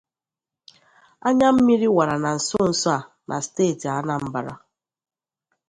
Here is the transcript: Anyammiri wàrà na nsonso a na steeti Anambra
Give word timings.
Anyammiri 1.27 1.87
wàrà 1.95 2.15
na 2.23 2.31
nsonso 2.37 2.89
a 2.95 2.97
na 3.27 3.35
steeti 3.45 3.87
Anambra 3.95 4.53